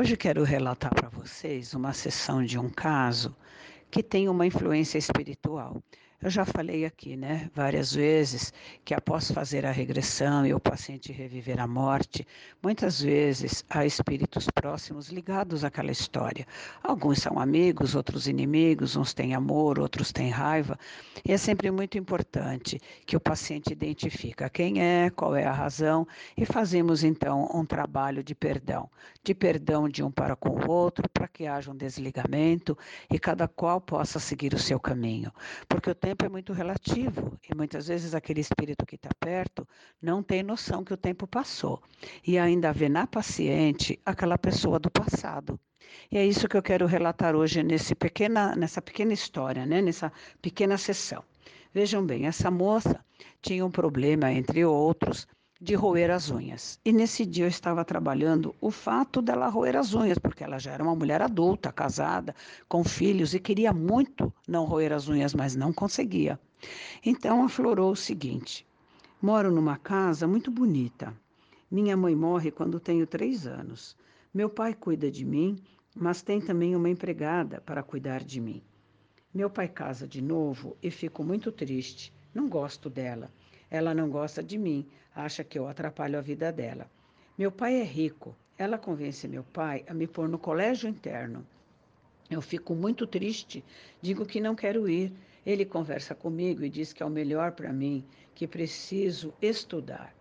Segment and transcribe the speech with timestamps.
[0.00, 3.36] Hoje quero relatar para vocês uma sessão de um caso
[3.90, 5.82] que tem uma influência espiritual.
[6.22, 8.52] Eu já falei aqui, né, várias vezes,
[8.84, 12.26] que após fazer a regressão e o paciente reviver a morte,
[12.62, 16.46] muitas vezes há espíritos próximos ligados àquela história.
[16.82, 20.78] Alguns são amigos, outros inimigos, uns têm amor, outros têm raiva.
[21.24, 26.06] E é sempre muito importante que o paciente identifique quem é, qual é a razão
[26.36, 28.90] e fazemos então um trabalho de perdão,
[29.24, 32.76] de perdão de um para com o outro, para que haja um desligamento
[33.10, 35.32] e cada qual possa seguir o seu caminho.
[35.66, 39.66] Porque o tempo é muito relativo e muitas vezes aquele espírito que está perto
[40.00, 41.82] não tem noção que o tempo passou
[42.26, 45.58] e ainda vê na paciente aquela pessoa do passado.
[46.10, 49.80] E é isso que eu quero relatar hoje nesse pequena, nessa pequena história, né?
[49.80, 51.22] nessa pequena sessão.
[51.72, 53.04] Vejam bem, essa moça
[53.40, 55.26] tinha um problema, entre outros,
[55.62, 56.80] de roer as unhas.
[56.82, 60.72] E nesse dia eu estava trabalhando o fato dela roer as unhas, porque ela já
[60.72, 62.34] era uma mulher adulta, casada,
[62.66, 66.40] com filhos e queria muito não roer as unhas, mas não conseguia.
[67.04, 68.66] Então aflorou o seguinte:
[69.20, 71.14] moro numa casa muito bonita.
[71.70, 73.94] Minha mãe morre quando tenho três anos.
[74.32, 75.62] Meu pai cuida de mim,
[75.94, 78.62] mas tem também uma empregada para cuidar de mim.
[79.32, 82.12] Meu pai casa de novo e fico muito triste.
[82.34, 83.30] Não gosto dela.
[83.70, 86.90] Ela não gosta de mim, acha que eu atrapalho a vida dela.
[87.38, 88.34] Meu pai é rico.
[88.58, 91.46] Ela convence meu pai a me pôr no colégio interno.
[92.28, 93.64] Eu fico muito triste,
[94.02, 95.12] digo que não quero ir.
[95.46, 98.04] Ele conversa comigo e diz que é o melhor para mim,
[98.34, 100.14] que preciso estudar.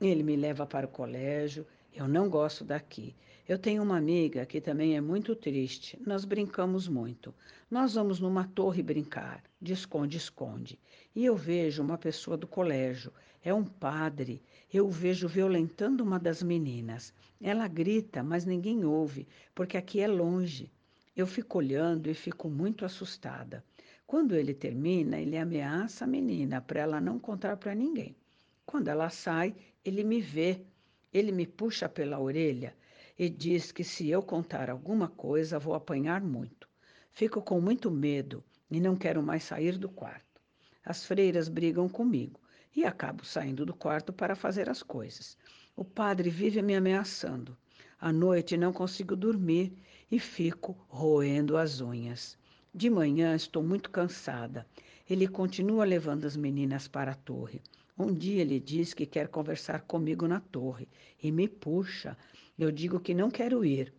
[0.00, 3.14] Ele me leva para o colégio, eu não gosto daqui.
[3.46, 5.98] Eu tenho uma amiga que também é muito triste.
[6.06, 7.34] Nós brincamos muito.
[7.70, 10.78] Nós vamos numa torre brincar, de esconde-esconde.
[11.14, 13.12] E eu vejo uma pessoa do colégio,
[13.44, 14.42] é um padre.
[14.72, 17.12] Eu o vejo violentando uma das meninas.
[17.40, 20.70] Ela grita, mas ninguém ouve, porque aqui é longe.
[21.14, 23.62] Eu fico olhando e fico muito assustada.
[24.06, 28.16] Quando ele termina, ele ameaça a menina para ela não contar para ninguém.
[28.64, 29.54] Quando ela sai,
[29.84, 30.62] ele me vê
[31.12, 32.74] ele me puxa pela orelha
[33.18, 36.68] e diz que se eu contar alguma coisa vou apanhar muito.
[37.10, 40.40] Fico com muito medo e não quero mais sair do quarto.
[40.84, 42.40] As freiras brigam comigo
[42.74, 45.36] e acabo saindo do quarto para fazer as coisas.
[45.76, 47.56] O padre vive me ameaçando.
[48.00, 49.72] À noite não consigo dormir
[50.10, 52.36] e fico roendo as unhas.
[52.74, 54.66] De manhã estou muito cansada.
[55.08, 57.60] Ele continua levando as meninas para a torre.
[57.98, 60.88] Um dia ele diz que quer conversar comigo na torre
[61.22, 62.16] e me puxa.
[62.58, 63.92] Eu digo que não quero ir.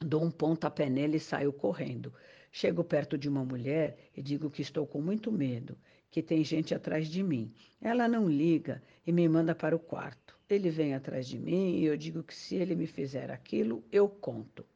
[0.00, 2.12] Dou um pontapé nele e saio correndo.
[2.50, 5.76] Chego perto de uma mulher e digo que estou com muito medo,
[6.10, 7.52] que tem gente atrás de mim.
[7.80, 10.38] Ela não liga e me manda para o quarto.
[10.48, 14.08] Ele vem atrás de mim e eu digo que se ele me fizer aquilo, eu
[14.08, 14.66] conto.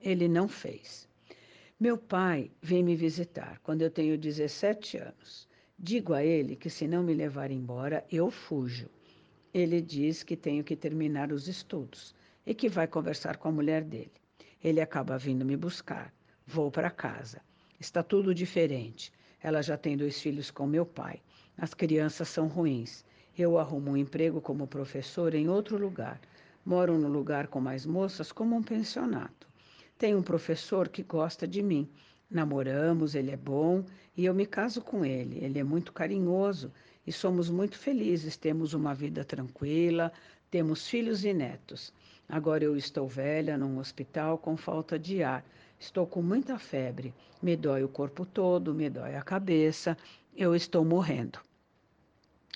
[0.00, 1.08] Ele não fez.
[1.78, 5.48] Meu pai vem me visitar quando eu tenho 17 anos.
[5.78, 8.88] Digo a ele que se não me levar embora, eu fujo.
[9.52, 12.14] Ele diz que tenho que terminar os estudos
[12.46, 14.12] e que vai conversar com a mulher dele.
[14.62, 16.14] Ele acaba vindo me buscar.
[16.46, 17.42] Vou para casa.
[17.78, 19.12] Está tudo diferente.
[19.42, 21.20] Ela já tem dois filhos com meu pai.
[21.58, 23.04] As crianças são ruins.
[23.36, 26.20] Eu arrumo um emprego como professor em outro lugar.
[26.64, 29.46] Moro no lugar com mais moças, como um pensionato.
[29.98, 31.90] Tenho um professor que gosta de mim
[32.30, 33.84] Namoramos, ele é bom
[34.16, 35.44] e eu me caso com ele.
[35.44, 36.72] Ele é muito carinhoso
[37.06, 38.36] e somos muito felizes.
[38.36, 40.12] Temos uma vida tranquila,
[40.50, 41.92] temos filhos e netos.
[42.28, 45.44] Agora eu estou velha num hospital com falta de ar.
[45.78, 47.12] Estou com muita febre.
[47.42, 49.96] Me dói o corpo todo, me dói a cabeça.
[50.34, 51.38] Eu estou morrendo.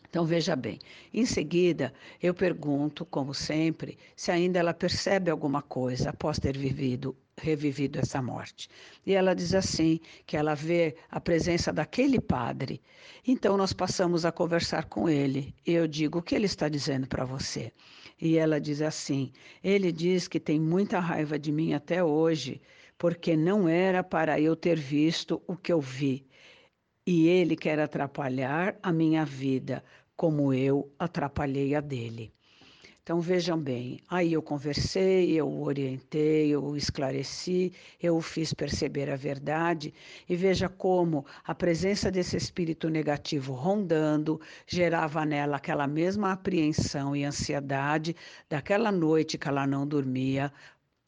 [0.08, 0.78] Então veja bem,
[1.12, 1.92] em seguida
[2.22, 8.20] eu pergunto, como sempre, se ainda ela percebe alguma coisa após ter vivido, revivido essa
[8.20, 8.68] morte.
[9.06, 12.80] E ela diz assim que ela vê a presença daquele padre.
[13.26, 15.54] Então nós passamos a conversar com ele.
[15.66, 17.72] E eu digo: "O que ele está dizendo para você?"
[18.20, 19.32] E ela diz assim:
[19.62, 22.60] "Ele diz que tem muita raiva de mim até hoje,
[22.98, 26.28] porque não era para eu ter visto o que eu vi
[27.10, 29.82] e ele quer atrapalhar a minha vida,
[30.14, 32.34] como eu atrapalhei a dele.
[33.08, 38.52] Então vejam bem, aí eu conversei, eu o orientei, eu o esclareci, eu o fiz
[38.52, 39.94] perceber a verdade
[40.28, 47.24] e veja como a presença desse espírito negativo rondando gerava nela aquela mesma apreensão e
[47.24, 48.14] ansiedade
[48.46, 50.52] daquela noite que ela não dormia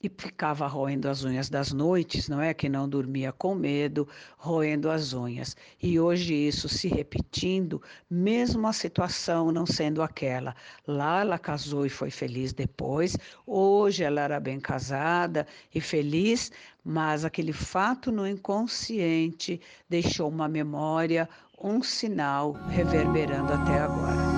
[0.02, 2.54] e ficava roendo as unhas das noites, não é?
[2.54, 4.08] Que não dormia com medo,
[4.38, 5.56] roendo as unhas.
[5.82, 10.54] E hoje isso se repetindo, mesmo a situação não sendo aquela.
[10.86, 13.16] Lá ela casou e foi feliz depois,
[13.46, 16.50] hoje ela era bem casada e feliz,
[16.84, 21.28] mas aquele fato no inconsciente deixou uma memória,
[21.62, 24.29] um sinal reverberando até agora.